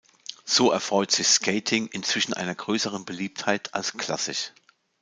So 0.45 0.71
erfreut 0.71 1.11
sich 1.11 1.27
Skating 1.27 1.85
inzwischen 1.85 2.33
einer 2.33 2.55
größeren 2.55 3.05
Beliebtheit 3.05 3.75
als 3.75 3.93
klassisch. 3.93 4.51